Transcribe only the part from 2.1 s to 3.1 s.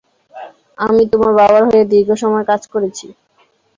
সময় কাজ করেছি।